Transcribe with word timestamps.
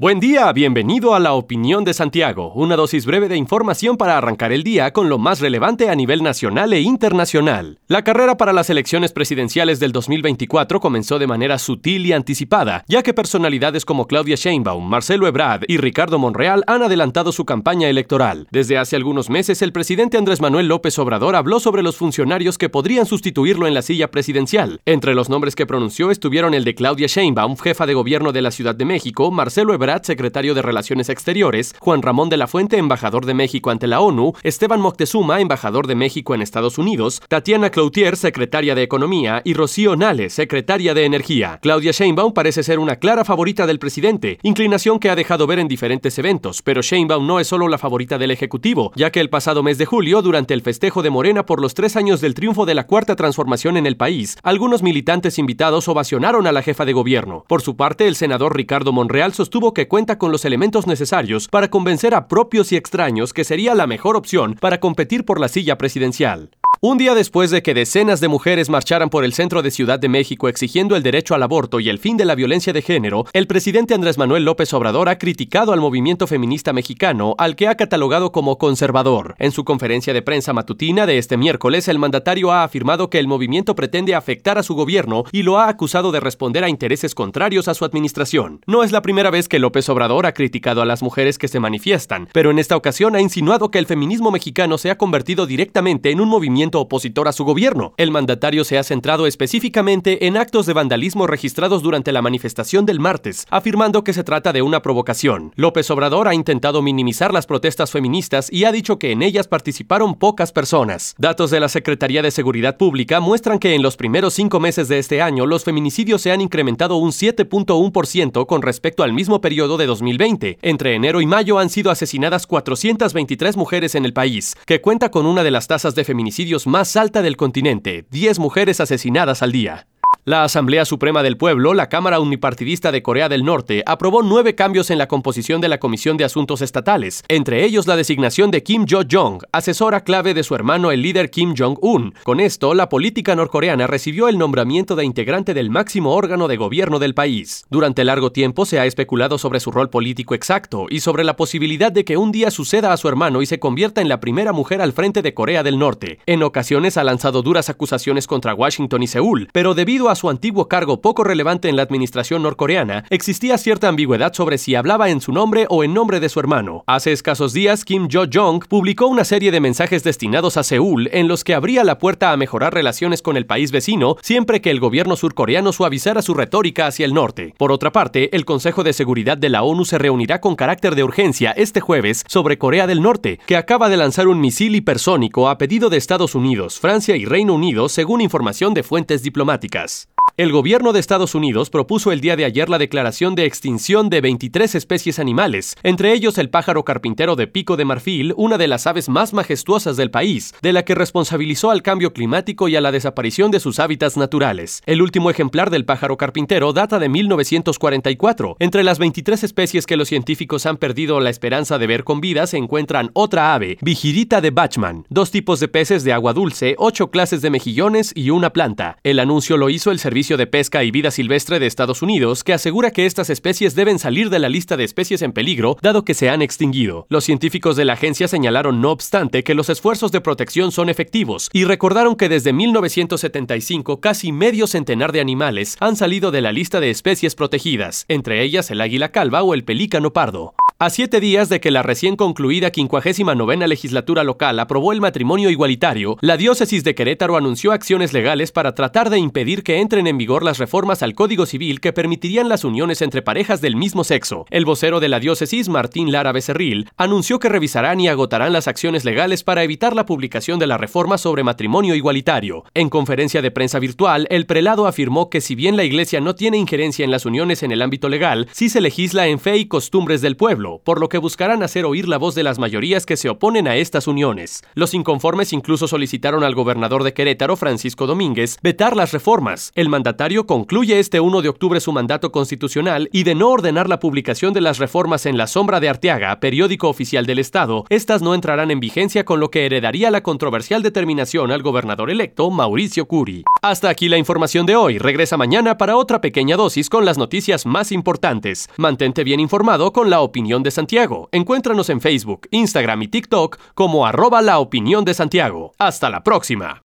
Buen 0.00 0.18
día, 0.18 0.50
bienvenido 0.54 1.14
a 1.14 1.20
la 1.20 1.34
opinión 1.34 1.84
de 1.84 1.92
Santiago, 1.92 2.54
una 2.54 2.74
dosis 2.74 3.04
breve 3.04 3.28
de 3.28 3.36
información 3.36 3.98
para 3.98 4.16
arrancar 4.16 4.50
el 4.50 4.64
día 4.64 4.94
con 4.94 5.10
lo 5.10 5.18
más 5.18 5.40
relevante 5.40 5.90
a 5.90 5.94
nivel 5.94 6.22
nacional 6.22 6.72
e 6.72 6.80
internacional. 6.80 7.80
La 7.86 8.02
carrera 8.02 8.38
para 8.38 8.54
las 8.54 8.70
elecciones 8.70 9.12
presidenciales 9.12 9.78
del 9.78 9.92
2024 9.92 10.80
comenzó 10.80 11.18
de 11.18 11.26
manera 11.26 11.58
sutil 11.58 12.06
y 12.06 12.14
anticipada, 12.14 12.82
ya 12.88 13.02
que 13.02 13.12
personalidades 13.12 13.84
como 13.84 14.06
Claudia 14.06 14.36
Sheinbaum, 14.36 14.88
Marcelo 14.88 15.26
Ebrard 15.26 15.64
y 15.68 15.76
Ricardo 15.76 16.18
Monreal 16.18 16.64
han 16.66 16.82
adelantado 16.82 17.30
su 17.30 17.44
campaña 17.44 17.90
electoral. 17.90 18.48
Desde 18.50 18.78
hace 18.78 18.96
algunos 18.96 19.28
meses, 19.28 19.60
el 19.60 19.72
presidente 19.72 20.16
Andrés 20.16 20.40
Manuel 20.40 20.66
López 20.66 20.98
Obrador 20.98 21.36
habló 21.36 21.60
sobre 21.60 21.82
los 21.82 21.98
funcionarios 21.98 22.56
que 22.56 22.70
podrían 22.70 23.04
sustituirlo 23.04 23.66
en 23.66 23.74
la 23.74 23.82
silla 23.82 24.10
presidencial. 24.10 24.80
Entre 24.86 25.12
los 25.12 25.28
nombres 25.28 25.54
que 25.54 25.66
pronunció 25.66 26.10
estuvieron 26.10 26.54
el 26.54 26.64
de 26.64 26.74
Claudia 26.74 27.06
Sheinbaum, 27.06 27.58
jefa 27.58 27.84
de 27.84 27.92
gobierno 27.92 28.32
de 28.32 28.40
la 28.40 28.50
Ciudad 28.50 28.74
de 28.74 28.86
México, 28.86 29.30
Marcelo 29.30 29.74
Ebrard 29.74 29.89
secretario 29.98 30.54
de 30.54 30.62
Relaciones 30.62 31.08
Exteriores, 31.08 31.74
Juan 31.80 32.02
Ramón 32.02 32.28
de 32.28 32.36
la 32.36 32.46
Fuente, 32.46 32.78
embajador 32.78 33.26
de 33.26 33.34
México 33.34 33.70
ante 33.70 33.86
la 33.86 34.00
ONU, 34.00 34.32
Esteban 34.42 34.80
Moctezuma, 34.80 35.40
embajador 35.40 35.86
de 35.86 35.96
México 35.96 36.34
en 36.34 36.42
Estados 36.42 36.78
Unidos, 36.78 37.20
Tatiana 37.28 37.70
Cloutier, 37.70 38.16
secretaria 38.16 38.74
de 38.74 38.82
Economía, 38.82 39.42
y 39.44 39.54
Rocío 39.54 39.96
Nale, 39.96 40.30
secretaria 40.30 40.94
de 40.94 41.04
Energía. 41.04 41.58
Claudia 41.60 41.92
Sheinbaum 41.92 42.32
parece 42.32 42.62
ser 42.62 42.78
una 42.78 42.96
clara 42.96 43.24
favorita 43.24 43.66
del 43.66 43.78
presidente, 43.78 44.38
inclinación 44.42 44.98
que 44.98 45.10
ha 45.10 45.16
dejado 45.16 45.46
ver 45.46 45.58
en 45.58 45.68
diferentes 45.68 46.18
eventos, 46.18 46.62
pero 46.62 46.82
Sheinbaum 46.82 47.26
no 47.26 47.40
es 47.40 47.48
solo 47.48 47.68
la 47.68 47.78
favorita 47.78 48.18
del 48.18 48.30
Ejecutivo, 48.30 48.92
ya 48.94 49.10
que 49.10 49.20
el 49.20 49.30
pasado 49.30 49.62
mes 49.62 49.78
de 49.78 49.86
julio, 49.86 50.22
durante 50.22 50.54
el 50.54 50.62
festejo 50.62 51.02
de 51.02 51.10
Morena 51.10 51.46
por 51.46 51.60
los 51.60 51.74
tres 51.74 51.96
años 51.96 52.20
del 52.20 52.34
triunfo 52.34 52.66
de 52.66 52.74
la 52.74 52.86
Cuarta 52.86 53.16
Transformación 53.16 53.76
en 53.76 53.86
el 53.86 53.96
país, 53.96 54.36
algunos 54.42 54.82
militantes 54.82 55.38
invitados 55.38 55.88
ovacionaron 55.88 56.46
a 56.46 56.52
la 56.52 56.62
jefa 56.62 56.84
de 56.84 56.92
gobierno. 56.92 57.44
Por 57.48 57.62
su 57.62 57.76
parte, 57.76 58.06
el 58.06 58.16
senador 58.16 58.56
Ricardo 58.56 58.92
Monreal 58.92 59.32
sostuvo 59.32 59.74
que 59.74 59.79
cuenta 59.88 60.18
con 60.18 60.32
los 60.32 60.44
elementos 60.44 60.86
necesarios 60.86 61.48
para 61.48 61.70
convencer 61.70 62.14
a 62.14 62.28
propios 62.28 62.72
y 62.72 62.76
extraños 62.76 63.32
que 63.32 63.44
sería 63.44 63.74
la 63.74 63.86
mejor 63.86 64.16
opción 64.16 64.54
para 64.60 64.80
competir 64.80 65.24
por 65.24 65.40
la 65.40 65.48
silla 65.48 65.78
presidencial. 65.78 66.50
Un 66.82 66.96
día 66.96 67.14
después 67.14 67.50
de 67.50 67.62
que 67.62 67.74
decenas 67.74 68.20
de 68.20 68.28
mujeres 68.28 68.70
marcharan 68.70 69.10
por 69.10 69.22
el 69.22 69.34
centro 69.34 69.60
de 69.60 69.70
Ciudad 69.70 69.98
de 69.98 70.08
México 70.08 70.48
exigiendo 70.48 70.96
el 70.96 71.02
derecho 71.02 71.34
al 71.34 71.42
aborto 71.42 71.78
y 71.78 71.90
el 71.90 71.98
fin 71.98 72.16
de 72.16 72.24
la 72.24 72.34
violencia 72.34 72.72
de 72.72 72.80
género, 72.80 73.26
el 73.34 73.46
presidente 73.46 73.92
Andrés 73.92 74.16
Manuel 74.16 74.46
López 74.46 74.72
Obrador 74.72 75.10
ha 75.10 75.18
criticado 75.18 75.74
al 75.74 75.80
movimiento 75.82 76.26
feminista 76.26 76.72
mexicano, 76.72 77.34
al 77.36 77.54
que 77.54 77.68
ha 77.68 77.74
catalogado 77.74 78.32
como 78.32 78.56
conservador. 78.56 79.34
En 79.38 79.52
su 79.52 79.62
conferencia 79.62 80.14
de 80.14 80.22
prensa 80.22 80.54
matutina 80.54 81.04
de 81.04 81.18
este 81.18 81.36
miércoles, 81.36 81.86
el 81.86 81.98
mandatario 81.98 82.50
ha 82.50 82.64
afirmado 82.64 83.10
que 83.10 83.18
el 83.18 83.28
movimiento 83.28 83.74
pretende 83.74 84.14
afectar 84.14 84.56
a 84.56 84.62
su 84.62 84.74
gobierno 84.74 85.24
y 85.32 85.42
lo 85.42 85.58
ha 85.58 85.68
acusado 85.68 86.12
de 86.12 86.20
responder 86.20 86.64
a 86.64 86.70
intereses 86.70 87.14
contrarios 87.14 87.68
a 87.68 87.74
su 87.74 87.84
administración. 87.84 88.62
No 88.66 88.84
es 88.84 88.90
la 88.90 89.02
primera 89.02 89.28
vez 89.28 89.48
que 89.48 89.58
López 89.58 89.86
Obrador 89.90 90.24
ha 90.24 90.32
criticado 90.32 90.80
a 90.80 90.86
las 90.86 91.02
mujeres 91.02 91.36
que 91.36 91.48
se 91.48 91.60
manifiestan, 91.60 92.30
pero 92.32 92.50
en 92.50 92.58
esta 92.58 92.78
ocasión 92.78 93.16
ha 93.16 93.20
insinuado 93.20 93.70
que 93.70 93.78
el 93.78 93.84
feminismo 93.84 94.30
mexicano 94.30 94.78
se 94.78 94.90
ha 94.90 94.96
convertido 94.96 95.44
directamente 95.44 96.10
en 96.10 96.22
un 96.22 96.30
movimiento 96.30 96.69
opositor 96.78 97.26
a 97.26 97.32
su 97.32 97.44
gobierno. 97.44 97.94
El 97.96 98.12
mandatario 98.12 98.62
se 98.62 98.78
ha 98.78 98.84
centrado 98.84 99.26
específicamente 99.26 100.26
en 100.26 100.36
actos 100.36 100.66
de 100.66 100.74
vandalismo 100.74 101.26
registrados 101.26 101.82
durante 101.82 102.12
la 102.12 102.22
manifestación 102.22 102.86
del 102.86 103.00
martes, 103.00 103.46
afirmando 103.50 104.04
que 104.04 104.12
se 104.12 104.22
trata 104.22 104.52
de 104.52 104.62
una 104.62 104.82
provocación. 104.82 105.52
López 105.56 105.90
Obrador 105.90 106.28
ha 106.28 106.34
intentado 106.34 106.82
minimizar 106.82 107.32
las 107.32 107.46
protestas 107.46 107.90
feministas 107.90 108.52
y 108.52 108.64
ha 108.64 108.72
dicho 108.72 108.98
que 108.98 109.10
en 109.10 109.22
ellas 109.22 109.48
participaron 109.48 110.14
pocas 110.14 110.52
personas. 110.52 111.14
Datos 111.18 111.50
de 111.50 111.60
la 111.60 111.68
Secretaría 111.68 112.22
de 112.22 112.30
Seguridad 112.30 112.76
Pública 112.76 113.20
muestran 113.20 113.58
que 113.58 113.74
en 113.74 113.82
los 113.82 113.96
primeros 113.96 114.34
cinco 114.34 114.60
meses 114.60 114.88
de 114.88 114.98
este 114.98 115.22
año 115.22 115.46
los 115.46 115.64
feminicidios 115.64 116.22
se 116.22 116.30
han 116.30 116.40
incrementado 116.40 116.96
un 116.96 117.10
7.1% 117.10 118.46
con 118.46 118.62
respecto 118.62 119.02
al 119.02 119.12
mismo 119.12 119.40
periodo 119.40 119.76
de 119.76 119.86
2020. 119.86 120.58
Entre 120.62 120.94
enero 120.94 121.20
y 121.20 121.26
mayo 121.26 121.58
han 121.58 121.70
sido 121.70 121.90
asesinadas 121.90 122.46
423 122.46 123.56
mujeres 123.56 123.94
en 123.94 124.04
el 124.04 124.12
país, 124.12 124.56
que 124.66 124.80
cuenta 124.80 125.10
con 125.10 125.26
una 125.26 125.42
de 125.42 125.50
las 125.50 125.66
tasas 125.66 125.94
de 125.94 126.04
feminicidios 126.04 126.59
más 126.66 126.96
alta 126.96 127.22
del 127.22 127.36
continente, 127.36 128.04
10 128.10 128.38
mujeres 128.38 128.80
asesinadas 128.80 129.42
al 129.42 129.52
día. 129.52 129.86
La 130.26 130.44
Asamblea 130.44 130.84
Suprema 130.84 131.22
del 131.22 131.38
Pueblo, 131.38 131.72
la 131.72 131.88
Cámara 131.88 132.20
Unipartidista 132.20 132.92
de 132.92 133.02
Corea 133.02 133.30
del 133.30 133.42
Norte, 133.42 133.82
aprobó 133.86 134.22
nueve 134.22 134.54
cambios 134.54 134.90
en 134.90 134.98
la 134.98 135.08
composición 135.08 135.62
de 135.62 135.68
la 135.70 135.80
Comisión 135.80 136.18
de 136.18 136.24
Asuntos 136.24 136.60
Estatales, 136.60 137.24
entre 137.28 137.64
ellos 137.64 137.86
la 137.86 137.96
designación 137.96 138.50
de 138.50 138.62
Kim 138.62 138.84
Jo-jong, 138.86 139.42
asesora 139.50 140.04
clave 140.04 140.34
de 140.34 140.42
su 140.42 140.54
hermano 140.54 140.90
el 140.90 141.00
líder 141.00 141.30
Kim 141.30 141.54
Jong-un. 141.56 142.12
Con 142.22 142.38
esto, 142.38 142.74
la 142.74 142.90
política 142.90 143.34
norcoreana 143.34 143.86
recibió 143.86 144.28
el 144.28 144.36
nombramiento 144.36 144.94
de 144.94 145.06
integrante 145.06 145.54
del 145.54 145.70
máximo 145.70 146.12
órgano 146.12 146.48
de 146.48 146.58
gobierno 146.58 146.98
del 146.98 147.14
país. 147.14 147.64
Durante 147.70 148.04
largo 148.04 148.30
tiempo 148.30 148.66
se 148.66 148.78
ha 148.78 148.84
especulado 148.84 149.38
sobre 149.38 149.58
su 149.58 149.70
rol 149.70 149.88
político 149.88 150.34
exacto 150.34 150.84
y 150.90 151.00
sobre 151.00 151.24
la 151.24 151.36
posibilidad 151.36 151.92
de 151.92 152.04
que 152.04 152.18
un 152.18 152.30
día 152.30 152.50
suceda 152.50 152.92
a 152.92 152.98
su 152.98 153.08
hermano 153.08 153.40
y 153.40 153.46
se 153.46 153.58
convierta 153.58 154.02
en 154.02 154.10
la 154.10 154.20
primera 154.20 154.52
mujer 154.52 154.82
al 154.82 154.92
frente 154.92 155.22
de 155.22 155.32
Corea 155.32 155.62
del 155.62 155.78
Norte. 155.78 156.18
En 156.26 156.42
ocasiones 156.42 156.98
ha 156.98 157.04
lanzado 157.04 157.40
duras 157.40 157.70
acusaciones 157.70 158.26
contra 158.26 158.52
Washington 158.52 159.02
y 159.02 159.06
Seúl, 159.06 159.48
pero 159.54 159.72
debido 159.72 160.09
a 160.09 160.09
a 160.10 160.16
su 160.16 160.28
antiguo 160.28 160.68
cargo 160.68 161.00
poco 161.00 161.24
relevante 161.24 161.68
en 161.68 161.76
la 161.76 161.82
administración 161.82 162.42
norcoreana, 162.42 163.04
existía 163.10 163.58
cierta 163.58 163.88
ambigüedad 163.88 164.32
sobre 164.32 164.58
si 164.58 164.74
hablaba 164.74 165.10
en 165.10 165.20
su 165.20 165.32
nombre 165.32 165.66
o 165.68 165.84
en 165.84 165.94
nombre 165.94 166.20
de 166.20 166.28
su 166.28 166.40
hermano. 166.40 166.84
Hace 166.86 167.12
escasos 167.12 167.52
días, 167.52 167.84
Kim 167.84 168.08
Jo-jong 168.10 168.66
publicó 168.68 169.06
una 169.06 169.24
serie 169.24 169.50
de 169.50 169.60
mensajes 169.60 170.04
destinados 170.04 170.56
a 170.56 170.62
Seúl 170.62 171.08
en 171.12 171.28
los 171.28 171.44
que 171.44 171.54
abría 171.54 171.84
la 171.84 171.98
puerta 171.98 172.32
a 172.32 172.36
mejorar 172.36 172.74
relaciones 172.74 173.22
con 173.22 173.36
el 173.36 173.46
país 173.46 173.72
vecino 173.72 174.16
siempre 174.22 174.60
que 174.60 174.70
el 174.70 174.80
gobierno 174.80 175.16
surcoreano 175.16 175.72
suavizara 175.72 176.22
su 176.22 176.34
retórica 176.34 176.86
hacia 176.86 177.06
el 177.06 177.14
norte. 177.14 177.54
Por 177.56 177.72
otra 177.72 177.92
parte, 177.92 178.34
el 178.34 178.44
Consejo 178.44 178.84
de 178.84 178.92
Seguridad 178.92 179.38
de 179.38 179.48
la 179.48 179.62
ONU 179.62 179.84
se 179.84 179.98
reunirá 179.98 180.40
con 180.40 180.56
carácter 180.56 180.94
de 180.94 181.04
urgencia 181.04 181.52
este 181.52 181.80
jueves 181.80 182.24
sobre 182.26 182.58
Corea 182.58 182.86
del 182.86 183.02
Norte, 183.02 183.40
que 183.46 183.56
acaba 183.56 183.88
de 183.88 183.96
lanzar 183.96 184.28
un 184.28 184.40
misil 184.40 184.74
hipersónico 184.74 185.48
a 185.48 185.58
pedido 185.58 185.90
de 185.90 185.96
Estados 185.96 186.34
Unidos, 186.34 186.78
Francia 186.80 187.16
y 187.16 187.24
Reino 187.24 187.54
Unido, 187.54 187.88
según 187.88 188.20
información 188.20 188.74
de 188.74 188.82
fuentes 188.82 189.22
diplomáticas. 189.22 189.99
El 190.40 190.52
gobierno 190.52 190.94
de 190.94 191.00
Estados 191.00 191.34
Unidos 191.34 191.68
propuso 191.68 192.12
el 192.12 192.22
día 192.22 192.34
de 192.34 192.46
ayer 192.46 192.70
la 192.70 192.78
declaración 192.78 193.34
de 193.34 193.44
extinción 193.44 194.08
de 194.08 194.22
23 194.22 194.74
especies 194.74 195.18
animales, 195.18 195.76
entre 195.82 196.14
ellos 196.14 196.38
el 196.38 196.48
pájaro 196.48 196.82
carpintero 196.82 197.36
de 197.36 197.46
pico 197.46 197.76
de 197.76 197.84
marfil, 197.84 198.32
una 198.38 198.56
de 198.56 198.66
las 198.66 198.86
aves 198.86 199.10
más 199.10 199.34
majestuosas 199.34 199.98
del 199.98 200.10
país, 200.10 200.54
de 200.62 200.72
la 200.72 200.82
que 200.82 200.94
responsabilizó 200.94 201.70
al 201.70 201.82
cambio 201.82 202.14
climático 202.14 202.68
y 202.68 202.76
a 202.76 202.80
la 202.80 202.90
desaparición 202.90 203.50
de 203.50 203.60
sus 203.60 203.80
hábitats 203.80 204.16
naturales. 204.16 204.82
El 204.86 205.02
último 205.02 205.28
ejemplar 205.28 205.68
del 205.68 205.84
pájaro 205.84 206.16
carpintero 206.16 206.72
data 206.72 206.98
de 206.98 207.10
1944. 207.10 208.56
Entre 208.60 208.82
las 208.82 208.98
23 208.98 209.44
especies 209.44 209.84
que 209.84 209.98
los 209.98 210.08
científicos 210.08 210.64
han 210.64 210.78
perdido 210.78 211.20
la 211.20 211.28
esperanza 211.28 211.76
de 211.76 211.86
ver 211.86 212.02
con 212.02 212.22
vida 212.22 212.46
se 212.46 212.56
encuentran 212.56 213.10
otra 213.12 213.52
ave, 213.52 213.76
Vigirita 213.82 214.40
de 214.40 214.52
Bachman, 214.52 215.04
dos 215.10 215.30
tipos 215.30 215.60
de 215.60 215.68
peces 215.68 216.02
de 216.02 216.14
agua 216.14 216.32
dulce, 216.32 216.76
ocho 216.78 217.10
clases 217.10 217.42
de 217.42 217.50
mejillones 217.50 218.12
y 218.14 218.30
una 218.30 218.54
planta. 218.54 218.96
El 219.04 219.18
anuncio 219.18 219.58
lo 219.58 219.68
hizo 219.68 219.90
el 219.90 219.98
Servicio 219.98 220.29
de 220.36 220.46
Pesca 220.46 220.84
y 220.84 220.90
Vida 220.90 221.10
Silvestre 221.10 221.58
de 221.58 221.66
Estados 221.66 222.02
Unidos, 222.02 222.44
que 222.44 222.52
asegura 222.52 222.90
que 222.90 223.06
estas 223.06 223.30
especies 223.30 223.74
deben 223.74 223.98
salir 223.98 224.30
de 224.30 224.38
la 224.38 224.48
lista 224.48 224.76
de 224.76 224.84
especies 224.84 225.22
en 225.22 225.32
peligro, 225.32 225.76
dado 225.82 226.04
que 226.04 226.14
se 226.14 226.30
han 226.30 226.42
extinguido. 226.42 227.06
Los 227.08 227.24
científicos 227.24 227.76
de 227.76 227.84
la 227.84 227.94
agencia 227.94 228.28
señalaron, 228.28 228.80
no 228.80 228.90
obstante, 228.90 229.44
que 229.44 229.54
los 229.54 229.68
esfuerzos 229.68 230.12
de 230.12 230.20
protección 230.20 230.72
son 230.72 230.88
efectivos 230.88 231.50
y 231.52 231.64
recordaron 231.64 232.16
que 232.16 232.28
desde 232.28 232.52
1975 232.52 234.00
casi 234.00 234.32
medio 234.32 234.66
centenar 234.66 235.12
de 235.12 235.20
animales 235.20 235.76
han 235.80 235.96
salido 235.96 236.30
de 236.30 236.40
la 236.40 236.52
lista 236.52 236.80
de 236.80 236.90
especies 236.90 237.34
protegidas, 237.34 238.04
entre 238.08 238.42
ellas 238.42 238.70
el 238.70 238.80
águila 238.80 239.10
calva 239.10 239.42
o 239.42 239.54
el 239.54 239.64
pelícano 239.64 240.12
pardo. 240.12 240.54
A 240.82 240.88
siete 240.88 241.20
días 241.20 241.50
de 241.50 241.60
que 241.60 241.70
la 241.70 241.82
recién 241.82 242.16
concluida 242.16 242.70
59 242.72 243.68
legislatura 243.68 244.24
local 244.24 244.58
aprobó 244.58 244.94
el 244.94 245.02
matrimonio 245.02 245.50
igualitario, 245.50 246.16
la 246.22 246.38
diócesis 246.38 246.84
de 246.84 246.94
Querétaro 246.94 247.36
anunció 247.36 247.72
acciones 247.72 248.14
legales 248.14 248.50
para 248.50 248.74
tratar 248.74 249.10
de 249.10 249.18
impedir 249.18 249.62
que 249.62 249.80
entren 249.80 250.06
en 250.06 250.16
vigor 250.16 250.42
las 250.42 250.56
reformas 250.56 251.02
al 251.02 251.14
Código 251.14 251.44
Civil 251.44 251.82
que 251.82 251.92
permitirían 251.92 252.48
las 252.48 252.64
uniones 252.64 253.02
entre 253.02 253.20
parejas 253.20 253.60
del 253.60 253.76
mismo 253.76 254.04
sexo. 254.04 254.46
El 254.48 254.64
vocero 254.64 255.00
de 255.00 255.10
la 255.10 255.20
diócesis, 255.20 255.68
Martín 255.68 256.12
Lara 256.12 256.32
Becerril, 256.32 256.88
anunció 256.96 257.40
que 257.40 257.50
revisarán 257.50 258.00
y 258.00 258.08
agotarán 258.08 258.54
las 258.54 258.66
acciones 258.66 259.04
legales 259.04 259.44
para 259.44 259.62
evitar 259.62 259.94
la 259.94 260.06
publicación 260.06 260.58
de 260.58 260.66
la 260.66 260.78
reforma 260.78 261.18
sobre 261.18 261.44
matrimonio 261.44 261.94
igualitario. 261.94 262.64
En 262.72 262.88
conferencia 262.88 263.42
de 263.42 263.50
prensa 263.50 263.80
virtual, 263.80 264.26
el 264.30 264.46
prelado 264.46 264.86
afirmó 264.86 265.28
que 265.28 265.42
si 265.42 265.54
bien 265.54 265.76
la 265.76 265.84
Iglesia 265.84 266.22
no 266.22 266.34
tiene 266.34 266.56
injerencia 266.56 267.04
en 267.04 267.10
las 267.10 267.26
uniones 267.26 267.62
en 267.62 267.70
el 267.70 267.82
ámbito 267.82 268.08
legal, 268.08 268.48
sí 268.50 268.70
se 268.70 268.80
legisla 268.80 269.26
en 269.26 269.40
fe 269.40 269.58
y 269.58 269.66
costumbres 269.66 270.22
del 270.22 270.38
pueblo 270.38 270.69
por 270.78 271.00
lo 271.00 271.08
que 271.08 271.18
buscarán 271.18 271.62
hacer 271.62 271.84
oír 271.84 272.08
la 272.08 272.18
voz 272.18 272.34
de 272.34 272.42
las 272.42 272.58
mayorías 272.58 273.04
que 273.04 273.16
se 273.16 273.28
oponen 273.28 273.68
a 273.68 273.76
estas 273.76 274.06
uniones. 274.06 274.62
Los 274.74 274.94
inconformes 274.94 275.52
incluso 275.52 275.88
solicitaron 275.88 276.44
al 276.44 276.54
gobernador 276.54 277.02
de 277.04 277.12
Querétaro, 277.12 277.56
Francisco 277.56 278.06
Domínguez, 278.06 278.58
vetar 278.62 278.96
las 278.96 279.12
reformas. 279.12 279.72
El 279.74 279.88
mandatario 279.88 280.46
concluye 280.46 280.98
este 280.98 281.20
1 281.20 281.42
de 281.42 281.48
octubre 281.48 281.80
su 281.80 281.92
mandato 281.92 282.32
constitucional 282.32 283.08
y 283.12 283.24
de 283.24 283.34
no 283.34 283.50
ordenar 283.50 283.88
la 283.88 284.00
publicación 284.00 284.52
de 284.52 284.60
las 284.60 284.78
reformas 284.78 285.26
en 285.26 285.36
La 285.36 285.46
Sombra 285.46 285.80
de 285.80 285.88
Arteaga, 285.88 286.38
periódico 286.40 286.88
oficial 286.88 287.26
del 287.26 287.38
Estado, 287.38 287.84
estas 287.88 288.22
no 288.22 288.34
entrarán 288.34 288.70
en 288.70 288.80
vigencia 288.80 289.24
con 289.24 289.40
lo 289.40 289.50
que 289.50 289.66
heredaría 289.66 290.10
la 290.10 290.22
controversial 290.22 290.82
determinación 290.82 291.52
al 291.52 291.62
gobernador 291.62 292.10
electo, 292.10 292.50
Mauricio 292.50 293.06
Curi. 293.06 293.44
Hasta 293.62 293.88
aquí 293.88 294.08
la 294.08 294.18
información 294.18 294.66
de 294.66 294.76
hoy. 294.76 294.98
Regresa 294.98 295.36
mañana 295.36 295.76
para 295.76 295.96
otra 295.96 296.20
pequeña 296.20 296.56
dosis 296.56 296.88
con 296.88 297.04
las 297.04 297.18
noticias 297.18 297.66
más 297.66 297.92
importantes. 297.92 298.68
Mantente 298.76 299.24
bien 299.24 299.40
informado 299.40 299.92
con 299.92 300.10
la 300.10 300.20
de 300.62 300.70
Santiago. 300.70 301.28
Encuéntranos 301.32 301.90
en 301.90 302.00
Facebook, 302.00 302.48
Instagram 302.50 303.02
y 303.02 303.08
TikTok 303.08 303.58
como 303.74 304.06
arroba 304.06 304.42
la 304.42 304.58
opinión 304.58 305.04
de 305.04 305.14
Santiago. 305.14 305.72
Hasta 305.78 306.10
la 306.10 306.22
próxima. 306.22 306.82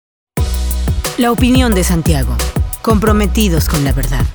La 1.18 1.32
opinión 1.32 1.74
de 1.74 1.84
Santiago. 1.84 2.36
Comprometidos 2.82 3.70
con 3.70 3.84
la 3.84 3.94
verdad. 3.94 4.26